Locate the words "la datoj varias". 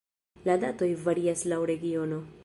0.49-1.43